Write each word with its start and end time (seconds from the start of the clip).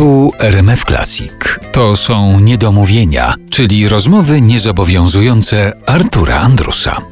Tu 0.00 0.32
RMF 0.38 0.84
Classic. 0.84 1.58
To 1.72 1.96
są 1.96 2.40
niedomówienia, 2.40 3.34
czyli 3.50 3.88
rozmowy 3.88 4.40
niezobowiązujące 4.40 5.72
Artura 5.86 6.40
Andrusa. 6.40 7.09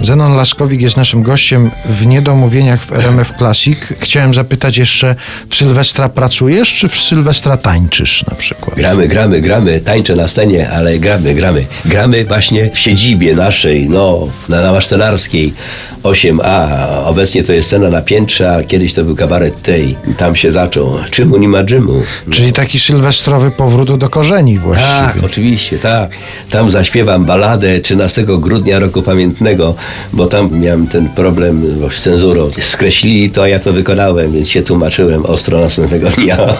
Zenon 0.00 0.36
Laskowik 0.36 0.80
jest 0.82 0.96
naszym 0.96 1.22
gościem 1.22 1.70
w 1.84 2.06
Niedomówieniach 2.06 2.84
w 2.84 2.92
RMF 2.92 3.32
Classic. 3.38 3.78
Chciałem 4.00 4.34
zapytać 4.34 4.78
jeszcze, 4.78 5.14
w 5.50 5.54
Sylwestra 5.54 6.08
pracujesz, 6.08 6.74
czy 6.74 6.88
w 6.88 7.00
Sylwestra 7.00 7.56
tańczysz 7.56 8.24
na 8.30 8.34
przykład? 8.34 8.76
Gramy, 8.76 9.08
gramy, 9.08 9.40
gramy, 9.40 9.80
tańczę 9.80 10.16
na 10.16 10.28
scenie, 10.28 10.70
ale 10.70 10.98
gramy, 10.98 11.34
gramy. 11.34 11.66
Gramy 11.84 12.24
właśnie 12.24 12.70
w 12.70 12.78
siedzibie 12.78 13.34
naszej, 13.34 13.88
no, 13.88 14.28
na, 14.48 14.62
na 14.62 14.72
Masztelarskiej 14.72 15.54
8A. 16.02 16.68
Obecnie 17.04 17.42
to 17.42 17.52
jest 17.52 17.68
scena 17.68 17.90
na 17.90 18.02
piętrze, 18.02 18.54
a 18.54 18.62
kiedyś 18.62 18.94
to 18.94 19.04
był 19.04 19.16
kabaret 19.16 19.62
tej. 19.62 19.96
Tam 20.16 20.36
się 20.36 20.52
zaczął. 20.52 20.98
Czymu 21.10 21.36
nie 21.36 21.48
ma 21.48 21.64
dżymu. 21.64 22.02
Czyli 22.30 22.52
taki 22.52 22.80
sylwestrowy 22.80 23.50
powrót 23.50 23.98
do 23.98 24.08
korzeni 24.08 24.58
właściwie. 24.58 24.88
Tak, 24.88 25.16
oczywiście, 25.24 25.78
tak. 25.78 26.10
Tam 26.50 26.70
zaśpiewam 26.70 27.24
baladę 27.24 27.80
13 27.80 28.24
grudnia 28.24 28.78
roku 28.78 29.02
pamiętnego, 29.02 29.74
bo 30.12 30.26
tam 30.26 30.60
miałem 30.60 30.86
ten 30.86 31.08
problem 31.08 31.62
z 31.90 32.02
cenzurą. 32.02 32.50
Skreślili 32.60 33.30
to, 33.30 33.42
a 33.42 33.48
ja 33.48 33.58
to 33.58 33.72
wykonałem, 33.72 34.32
więc 34.32 34.48
się 34.48 34.62
tłumaczyłem 34.62 35.26
ostro 35.26 35.60
następnego 35.60 36.08
dnia. 36.10 36.38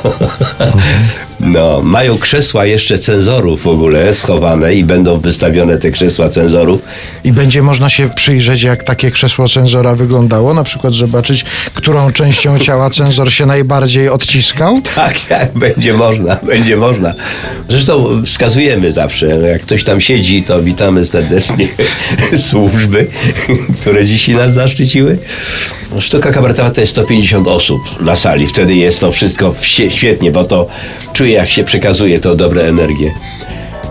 No, 1.40 1.80
mają 1.82 2.18
krzesła 2.18 2.66
jeszcze 2.66 2.98
cenzorów 2.98 3.62
w 3.62 3.66
ogóle 3.66 4.14
schowane 4.14 4.74
i 4.74 4.84
będą 4.84 5.20
wystawione 5.20 5.78
te 5.78 5.90
krzesła 5.90 6.28
cenzorów. 6.28 6.80
I 7.24 7.32
będzie 7.32 7.62
można 7.62 7.88
się 7.88 8.10
przyjrzeć, 8.14 8.62
jak 8.62 8.84
takie 8.84 9.10
krzesło 9.10 9.48
cenzora 9.48 9.94
wyglądało, 9.94 10.54
na 10.54 10.64
przykład 10.64 10.94
zobaczyć, 10.94 11.44
którą 11.74 12.12
częścią 12.12 12.58
ciała 12.58 12.90
cenzor 12.90 13.32
się 13.32 13.46
najbardziej 13.46 14.08
odciskał. 14.08 14.80
Tak, 14.96 15.20
tak, 15.20 15.52
będzie 15.54 15.92
można, 15.92 16.36
będzie 16.36 16.76
można. 16.76 17.14
Zresztą 17.68 18.22
wskazujemy 18.24 18.92
zawsze, 18.92 19.26
jak 19.26 19.62
ktoś 19.62 19.84
tam 19.84 20.00
siedzi, 20.00 20.42
to 20.42 20.62
witamy 20.62 21.06
serdecznie 21.06 21.68
służby, 22.48 23.06
które 23.80 24.04
dzisiaj 24.04 24.34
nas 24.34 24.52
zaszczyciły. 24.52 25.18
Sztuka 25.98 26.32
kabaretowa 26.32 26.70
to 26.70 26.80
jest 26.80 26.92
150 26.92 27.48
osób 27.48 28.00
na 28.00 28.16
sali. 28.16 28.46
Wtedy 28.46 28.74
jest 28.74 29.00
to 29.00 29.12
wszystko 29.12 29.54
świetnie, 29.88 30.30
bo 30.30 30.44
to 30.44 30.68
czuję, 31.12 31.32
jak 31.32 31.48
się 31.48 31.64
przekazuje 31.64 32.20
to 32.20 32.36
dobre 32.36 32.62
energie. 32.62 33.14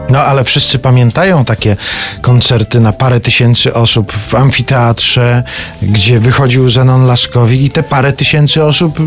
No 0.09 0.19
ale 0.19 0.43
wszyscy 0.43 0.79
pamiętają 0.79 1.45
takie 1.45 1.77
koncerty 2.21 2.79
na 2.79 2.93
parę 2.93 3.19
tysięcy 3.19 3.73
osób 3.73 4.13
w 4.13 4.35
amfiteatrze, 4.35 5.43
gdzie 5.81 6.19
wychodził 6.19 6.69
Zenon 6.69 7.05
Laskowik 7.05 7.61
i 7.61 7.69
te 7.69 7.83
parę 7.83 8.13
tysięcy 8.13 8.63
osób 8.63 8.99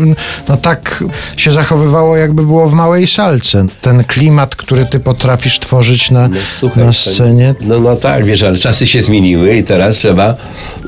no 0.49 0.57
tak 0.57 1.03
się 1.37 1.51
zachowywało, 1.51 2.17
jakby 2.17 2.43
było 2.43 2.69
w 2.69 2.73
małej 2.73 3.07
salce. 3.07 3.65
Ten 3.81 4.03
klimat, 4.03 4.55
który 4.55 4.85
ty 4.85 4.99
potrafisz 4.99 5.59
tworzyć 5.59 6.11
na, 6.11 6.29
Słuchaj, 6.59 6.83
na 6.85 6.93
scenie, 6.93 7.55
No, 7.61 7.79
no 7.79 7.95
tak, 7.95 8.25
wiesz, 8.25 8.43
ale 8.43 8.57
czasy 8.57 8.87
się 8.87 9.01
zmieniły 9.01 9.55
i 9.55 9.63
teraz 9.63 9.95
trzeba 9.95 10.35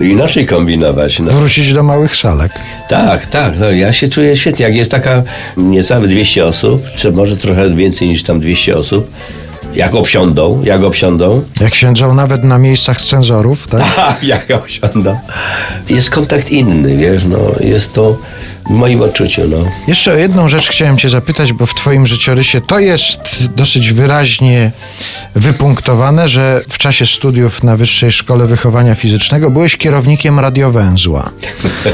inaczej 0.01 0.45
kombinować. 0.45 1.19
No. 1.19 1.31
wrócić 1.31 1.73
do 1.73 1.83
małych 1.83 2.15
salek. 2.15 2.51
Tak, 2.89 3.25
tak, 3.25 3.59
no, 3.59 3.71
ja 3.71 3.93
się 3.93 4.07
czuję 4.07 4.37
świetnie. 4.37 4.65
Jak 4.65 4.75
jest 4.75 4.91
taka 4.91 5.23
niecałe 5.57 6.07
200 6.07 6.45
osób, 6.45 6.91
czy 6.95 7.11
może 7.11 7.37
trochę 7.37 7.75
więcej 7.75 8.07
niż 8.07 8.23
tam 8.23 8.39
200 8.39 8.77
osób, 8.77 9.11
jak 9.75 9.95
obsiądą, 9.95 10.61
jak 10.63 10.83
obsiądą, 10.83 11.43
Jak 11.61 11.75
siędzą 11.75 12.13
nawet 12.13 12.43
na 12.43 12.57
miejscach 12.57 13.01
cenzorów, 13.01 13.67
tak? 13.67 13.83
tak, 13.95 14.23
jak 14.23 14.51
obsiądą, 14.51 15.19
jest 15.89 16.09
kontakt 16.09 16.51
inny, 16.51 16.97
wiesz, 16.97 17.25
no, 17.25 17.37
jest 17.59 17.93
to 17.93 18.17
w 18.71 18.73
moim 18.73 19.01
odczuciu, 19.01 19.41
no. 19.47 19.57
Jeszcze 19.87 20.13
o 20.13 20.15
jedną 20.15 20.47
rzecz 20.47 20.69
chciałem 20.69 20.97
Cię 20.97 21.09
zapytać, 21.09 21.53
bo 21.53 21.65
w 21.65 21.73
Twoim 21.73 22.07
życiorysie 22.07 22.61
to 22.61 22.79
jest 22.79 23.19
dosyć 23.55 23.93
wyraźnie 23.93 24.71
wypunktowane, 25.35 26.27
że 26.27 26.61
w 26.69 26.77
czasie 26.77 27.05
studiów 27.05 27.63
na 27.63 27.77
Wyższej 27.77 28.11
Szkole 28.11 28.47
Wychowania 28.47 28.95
Fizycznego 28.95 29.51
byłeś 29.51 29.77
kierownikiem 29.77 30.39
radiowęzła. 30.39 31.29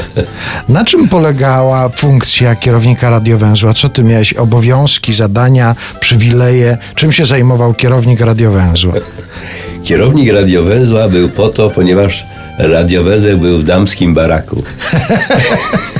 Na 0.68 0.84
czym 0.84 1.08
polegała 1.08 1.88
funkcja 1.88 2.56
kierownika 2.56 3.10
radiowęzła? 3.10 3.74
Co 3.74 3.88
Ty 3.88 4.04
miałeś? 4.04 4.32
Obowiązki, 4.32 5.12
zadania, 5.12 5.74
przywileje? 6.00 6.78
Czym 6.94 7.12
się 7.12 7.26
zajmował 7.26 7.74
kierownik 7.74 8.20
radiowęzła? 8.20 8.94
Kierownik 9.84 10.32
radiowęzła 10.32 11.08
był 11.08 11.28
po 11.28 11.48
to, 11.48 11.70
ponieważ 11.70 12.24
radiowęzeł 12.58 13.38
był 13.38 13.58
w 13.58 13.64
damskim 13.64 14.14
baraku. 14.14 14.62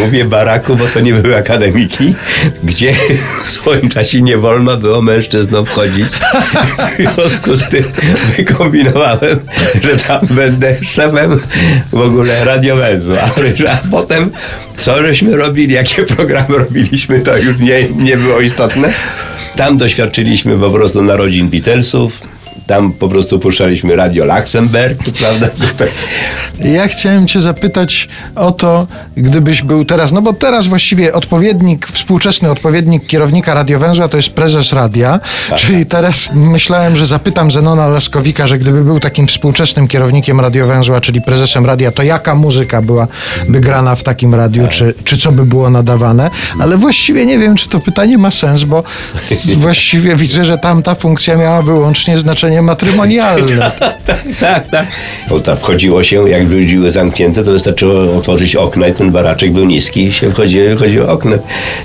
Mówię 0.00 0.24
baraku, 0.24 0.76
bo 0.76 0.84
to 0.86 1.00
nie 1.00 1.14
były 1.14 1.36
akademiki, 1.36 2.14
gdzie 2.64 2.94
w 3.44 3.50
swoim 3.50 3.88
czasie 3.88 4.22
nie 4.22 4.38
wolno 4.38 4.76
było 4.76 5.02
mężczyznom 5.02 5.66
wchodzić. 5.66 6.06
W 6.06 6.96
związku 6.98 7.56
z 7.56 7.68
tym 7.68 7.84
wykombinowałem, 8.36 9.40
że 9.82 9.96
tam 9.96 10.26
będę 10.30 10.76
szefem 10.84 11.40
w 11.92 12.00
ogóle 12.00 12.44
radiowęzła. 12.44 13.16
A 13.68 13.88
potem 13.90 14.30
co 14.76 15.02
żeśmy 15.02 15.36
robili, 15.36 15.74
jakie 15.74 16.02
programy 16.02 16.58
robiliśmy, 16.58 17.20
to 17.20 17.36
już 17.36 17.58
nie, 17.58 17.88
nie 17.88 18.16
było 18.16 18.40
istotne. 18.40 18.92
Tam 19.56 19.76
doświadczyliśmy 19.76 20.58
po 20.58 20.70
prostu 20.70 21.02
narodzin 21.02 21.48
Beatlesów. 21.48 22.20
Tam 22.68 22.92
po 22.92 23.08
prostu 23.08 23.38
puszczaliśmy 23.38 23.96
radio 23.96 24.24
Luxemburg, 24.24 24.98
prawda? 25.18 25.48
Ja 26.64 26.88
chciałem 26.88 27.26
Cię 27.26 27.40
zapytać 27.40 28.08
o 28.34 28.52
to, 28.52 28.86
gdybyś 29.16 29.62
był 29.62 29.84
teraz, 29.84 30.12
no 30.12 30.22
bo 30.22 30.32
teraz 30.32 30.66
właściwie 30.66 31.14
odpowiednik, 31.14 31.86
współczesny 31.86 32.50
odpowiednik 32.50 33.06
kierownika 33.06 33.54
radiowęzła 33.54 34.08
to 34.08 34.16
jest 34.16 34.30
prezes 34.30 34.72
radia, 34.72 35.20
czyli 35.56 35.86
teraz 35.86 36.28
myślałem, 36.32 36.96
że 36.96 37.06
zapytam 37.06 37.50
Zenona 37.50 37.88
Laskowika, 37.88 38.46
że 38.46 38.58
gdyby 38.58 38.84
był 38.84 39.00
takim 39.00 39.26
współczesnym 39.26 39.88
kierownikiem 39.88 40.40
radiowęzła, 40.40 41.00
czyli 41.00 41.22
prezesem 41.22 41.66
radia, 41.66 41.92
to 41.92 42.02
jaka 42.02 42.34
muzyka 42.34 42.82
byłaby 42.82 43.10
grana 43.48 43.94
w 43.94 44.02
takim 44.02 44.34
radiu, 44.34 44.68
czy, 44.68 44.94
czy 45.04 45.16
co 45.16 45.32
by 45.32 45.46
było 45.46 45.70
nadawane, 45.70 46.30
ale 46.60 46.76
właściwie 46.76 47.26
nie 47.26 47.38
wiem, 47.38 47.56
czy 47.56 47.68
to 47.68 47.80
pytanie 47.80 48.18
ma 48.18 48.30
sens, 48.30 48.64
bo 48.64 48.82
właściwie 49.56 50.16
widzę, 50.16 50.44
że 50.44 50.58
tamta 50.58 50.94
funkcja 50.94 51.36
miała 51.36 51.62
wyłącznie 51.62 52.18
znaczenie 52.18 52.57
matrymonialne. 52.62 53.70
tak, 54.06 54.18
tak, 54.40 54.70
tak. 54.70 54.86
Bo 55.30 55.40
tam 55.40 55.56
wchodziło 55.56 56.02
się, 56.02 56.28
jak 56.28 56.46
były 56.46 56.90
zamknięte, 56.90 57.44
to 57.44 57.52
wystarczyło 57.52 58.16
otworzyć 58.16 58.56
okna 58.56 58.88
i 58.88 58.92
ten 58.92 59.12
baraczek 59.12 59.52
był 59.52 59.64
niski 59.64 60.04
i 60.04 60.12
się 60.12 60.30
wchodziło, 60.30 60.68
wychodziło 60.68 61.08
oknem. 61.08 61.38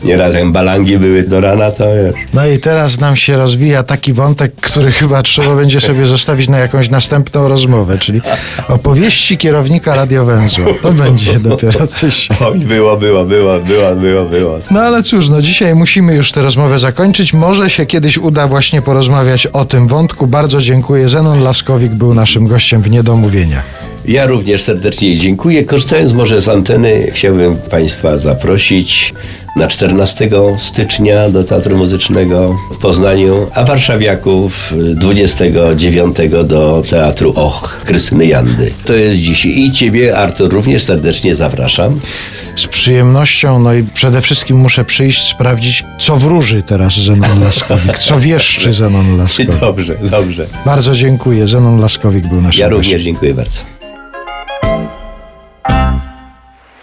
Nieraz 0.03 0.33
jak 0.33 0.51
balangi 0.51 0.97
były 0.97 1.23
do 1.23 1.41
rana, 1.41 1.71
to 1.71 1.85
wiesz. 1.85 2.15
No 2.33 2.47
i 2.47 2.57
teraz 2.57 2.99
nam 2.99 3.15
się 3.15 3.37
rozwija 3.37 3.83
taki 3.83 4.13
wątek, 4.13 4.55
który 4.55 4.91
chyba 4.91 5.23
trzeba 5.23 5.55
będzie 5.55 5.81
sobie 5.81 6.05
zostawić 6.05 6.49
na 6.49 6.57
jakąś 6.57 6.89
następną 6.89 7.47
rozmowę, 7.47 7.97
czyli 7.99 8.21
opowieści 8.67 9.37
kierownika 9.37 9.95
radiowęzła. 9.95 10.65
To 10.81 10.91
będzie 10.91 11.39
dopiero 11.39 11.87
coś. 11.87 12.29
Oj, 12.41 12.59
było, 12.59 12.97
było, 12.97 13.25
było, 13.25 13.59
było, 13.59 13.95
było, 13.95 14.25
było. 14.25 14.59
No 14.71 14.81
ale 14.81 15.03
cóż, 15.03 15.29
no 15.29 15.41
dzisiaj 15.41 15.75
musimy 15.75 16.15
już 16.15 16.31
tę 16.31 16.41
rozmowę 16.41 16.79
zakończyć. 16.79 17.33
Może 17.33 17.69
się 17.69 17.85
kiedyś 17.85 18.17
uda 18.17 18.47
właśnie 18.47 18.81
porozmawiać 18.81 19.47
o 19.47 19.65
tym 19.65 19.87
wątku. 19.87 20.27
Bardzo 20.27 20.61
dziękuję. 20.63 21.09
Zenon 21.09 21.39
Laskowik 21.39 21.91
był 21.91 22.13
naszym 22.13 22.47
gościem 22.47 22.81
w 22.81 22.89
Niedomówieniach. 22.89 23.65
Ja 24.05 24.27
również 24.27 24.61
serdecznie 24.61 25.17
dziękuję. 25.17 25.63
Korzystając 25.63 26.13
może 26.13 26.41
z 26.41 26.49
anteny, 26.49 27.07
chciałbym 27.11 27.57
Państwa 27.57 28.17
zaprosić 28.17 29.13
na 29.55 29.67
14 29.67 30.29
stycznia 30.59 31.29
do 31.29 31.43
Teatru 31.43 31.77
Muzycznego 31.77 32.55
w 32.71 32.77
Poznaniu, 32.77 33.47
a 33.53 33.63
warszawiaków 33.63 34.73
29 34.95 36.15
do 36.43 36.81
Teatru 36.89 37.33
Och 37.35 37.81
Krystyny 37.85 38.25
Jandy. 38.25 38.71
To 38.85 38.93
jest 38.93 39.15
dziś 39.21 39.45
i 39.45 39.71
Ciebie, 39.71 40.17
Artur, 40.17 40.53
również 40.53 40.83
serdecznie 40.83 41.35
zapraszam. 41.35 41.99
Z 42.55 42.67
przyjemnością, 42.67 43.59
no 43.59 43.73
i 43.73 43.83
przede 43.83 44.21
wszystkim 44.21 44.57
muszę 44.57 44.85
przyjść, 44.85 45.29
sprawdzić, 45.29 45.83
co 45.99 46.17
wróży 46.17 46.63
teraz 46.63 46.93
Zenon 46.97 47.39
Laskowik, 47.43 47.97
co 47.99 48.19
wieszczy 48.19 48.73
Zenon 48.73 49.17
Laskowik. 49.17 49.55
Dobrze, 49.59 49.95
dobrze. 50.11 50.45
Bardzo 50.65 50.95
dziękuję. 50.95 51.47
Zenon 51.47 51.79
Laskowik 51.79 52.27
był 52.27 52.41
naszym 52.41 52.61
Ja 52.61 52.69
gościem. 52.69 52.83
również 52.83 53.01
dziękuję 53.01 53.33
bardzo. 53.33 53.59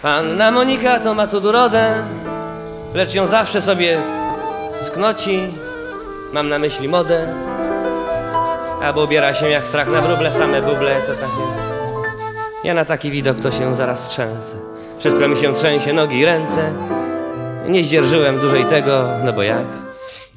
Panna 0.01 0.51
Monika 0.51 0.99
to 0.99 1.13
ma 1.13 1.27
cud 1.27 1.45
urodę, 1.45 1.93
lecz 2.93 3.13
ją 3.13 3.27
zawsze 3.27 3.61
sobie 3.61 3.97
sknoci. 4.81 5.39
Mam 6.33 6.49
na 6.49 6.59
myśli 6.59 6.89
modę, 6.89 7.33
albo 8.83 9.03
ubiera 9.03 9.33
się 9.33 9.49
jak 9.49 9.67
strach 9.67 9.87
na 9.87 10.01
wróble, 10.01 10.33
same 10.33 10.61
buble 10.61 11.01
to 11.01 11.13
takie. 11.13 11.71
Ja 12.63 12.73
na 12.73 12.85
taki 12.85 13.11
widok 13.11 13.39
to 13.39 13.51
się 13.51 13.75
zaraz 13.75 14.07
trzęsę. 14.07 14.57
Wszystko 14.99 15.27
mi 15.27 15.37
się 15.37 15.53
trzęsie, 15.53 15.93
nogi 15.93 16.19
i 16.19 16.25
ręce. 16.25 16.73
Nie 17.67 17.83
zdzierżyłem 17.83 18.39
dłużej 18.39 18.65
tego, 18.65 19.07
no 19.23 19.33
bo 19.33 19.43
jak? 19.43 19.65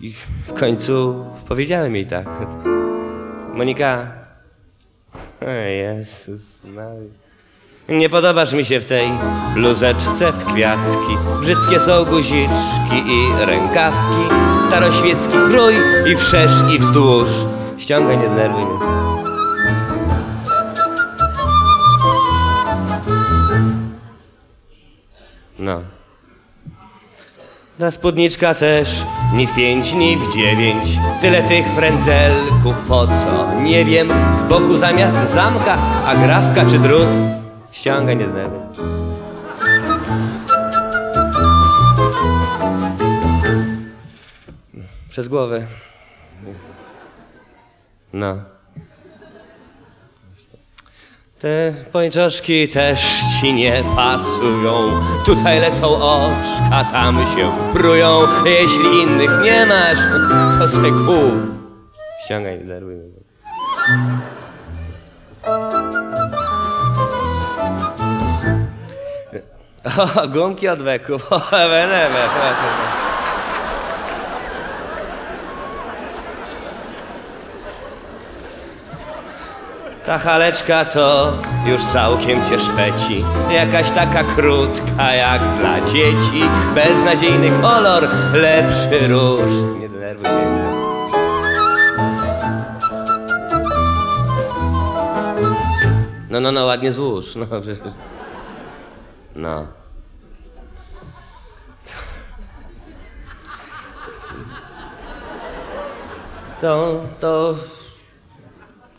I 0.00 0.12
w 0.46 0.52
końcu 0.54 1.24
powiedziałem 1.48 1.96
jej 1.96 2.06
tak. 2.06 2.26
Monika. 3.54 4.06
Jezus 5.66 6.64
Maria. 6.64 7.23
Nie 7.88 8.08
podobasz 8.08 8.52
mi 8.52 8.64
się 8.64 8.80
w 8.80 8.84
tej 8.84 9.08
bluzeczce 9.54 10.32
w 10.32 10.44
kwiatki. 10.44 11.16
Brzydkie 11.40 11.80
są 11.80 12.04
guziczki 12.04 12.96
i 13.06 13.44
rękawki. 13.46 14.34
Staroświecki 14.66 15.32
krój 15.32 15.74
i 16.12 16.16
wszerz 16.16 16.52
i 16.74 16.78
wzdłuż. 16.78 17.28
Ściągaj, 17.78 18.18
nie 18.18 18.28
denerwuj 18.28 18.64
mnie. 18.64 18.78
No. 25.58 25.80
Ta 27.78 27.90
spódniczka 27.90 28.54
też 28.54 29.02
ni 29.34 29.46
w 29.46 29.54
pięć, 29.54 29.92
ni 29.92 30.16
w 30.16 30.32
dziewięć. 30.32 30.98
Tyle 31.20 31.42
tych 31.42 31.66
frędzelków, 31.66 32.74
po 32.88 33.06
co? 33.06 33.60
Nie 33.62 33.84
wiem, 33.84 34.08
z 34.32 34.44
boku 34.44 34.76
zamiast 34.76 35.16
zamka, 35.16 35.76
a 36.06 36.14
grafka 36.14 36.70
czy 36.70 36.78
drut? 36.78 37.08
Ściągaj, 37.74 38.16
nie 38.16 38.26
denerwuj. 38.26 38.60
Przez 45.10 45.28
głowę. 45.28 45.66
No. 48.12 48.36
Te 51.38 51.74
pończoszki 51.92 52.68
też 52.68 53.20
ci 53.40 53.54
nie 53.54 53.82
pasują. 53.96 55.00
Tutaj 55.24 55.60
lecą 55.60 55.86
oczka, 55.96 56.84
tam 56.92 57.16
się 57.36 57.52
prują. 57.72 58.20
Jeśli 58.44 59.02
innych 59.02 59.30
nie 59.44 59.66
masz, 59.66 59.98
to 60.58 60.68
se 60.68 60.90
kup. 60.90 61.34
Ściągaj, 62.24 62.64
daruj. 62.64 62.96
O, 70.22 70.28
gumki 70.28 70.68
od 70.68 70.82
weków. 70.82 71.32
O, 71.32 71.40
proszę. 71.40 73.04
Ta 80.06 80.18
haleczka 80.18 80.84
to 80.84 81.32
już 81.66 81.82
całkiem 81.82 82.44
cię 82.44 82.60
szpeci 82.60 83.24
Jakaś 83.50 83.90
taka 83.90 84.24
krótka 84.24 85.12
jak 85.14 85.42
dla 85.56 85.80
dzieci 85.80 86.42
Beznadziejny 86.74 87.50
kolor, 87.62 88.02
lepszy 88.32 89.08
róż 89.08 89.80
Nie 89.80 89.88
denerwuj 89.88 90.28
mnie 90.28 90.64
No, 96.30 96.40
no, 96.40 96.52
no, 96.52 96.64
ładnie 96.66 96.92
złóż 96.92 97.36
No, 97.36 97.46
przecież- 97.60 97.92
no. 99.36 99.66
To, 106.60 107.04
to 107.20 107.54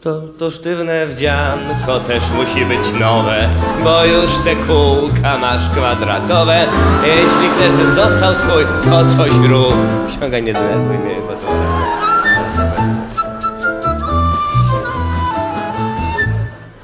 to, 0.06 0.22
to 0.38 0.52
sztywne 0.52 1.08
wdzianko 1.08 2.00
też 2.00 2.24
musi 2.32 2.66
być 2.66 3.00
nowe, 3.00 3.50
bo 3.84 4.06
już 4.06 4.38
te 4.44 4.56
kółka 4.56 5.38
masz 5.38 5.70
kwadratowe. 5.70 6.68
Jeśli 7.06 7.50
chcesz, 7.50 7.72
bym 7.72 7.92
został 7.92 8.34
twój, 8.34 8.64
to 8.84 9.18
coś 9.18 9.50
rób. 9.50 9.74
Ściągaj, 10.10 10.44
nie 10.44 10.54
denerwuj 10.54 10.98
mnie, 10.98 11.16
bo 11.28 11.34
to... 11.34 11.48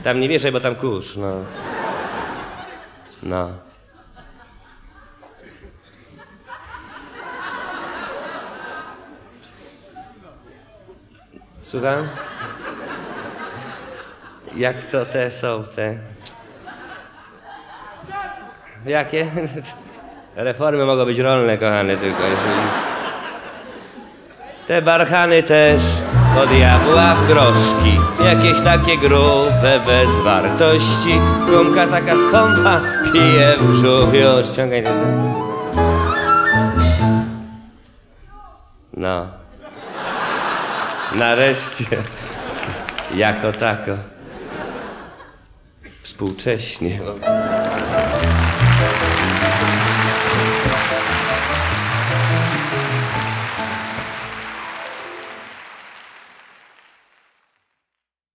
Tam 0.04 0.20
nie 0.20 0.30
wieszaj, 0.30 0.52
bo 0.52 0.60
tam 0.60 0.76
kurz, 0.76 1.18
no. 1.18 1.32
No. 3.24 3.50
Słucham? 11.64 12.08
Jak 14.56 14.84
to 14.84 15.06
te 15.06 15.32
są 15.32 15.64
te? 15.64 15.98
Jakie? 18.86 19.28
Reformy 20.36 20.86
mogą 20.86 21.06
być 21.06 21.20
rolne, 21.20 21.58
kochane, 21.58 21.98
tylko 21.98 22.24
jeżeli... 22.24 22.62
Te 24.68 24.82
barchany 24.82 25.44
też 25.44 25.82
od 26.38 26.50
diabła 26.50 27.16
groszki. 27.28 28.00
Jakieś 28.26 28.62
takie 28.62 28.98
grube, 28.98 29.80
bez 29.88 30.20
wartości. 30.20 31.20
Gumka 31.50 31.88
taka 31.88 32.16
skąpa, 32.16 32.82
pije 33.14 33.54
w 33.58 33.68
brzuch. 33.68 34.14
Już, 34.14 34.48
ściągaj 34.48 34.84
ten. 34.84 35.34
No. 38.94 39.28
Nareszcie. 41.16 41.86
Jako 43.16 43.54
tako. 43.54 43.92
Współcześnie. 46.02 47.00